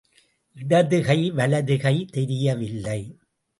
[0.55, 3.01] இடது கை வலது கை தெரியவில்லை.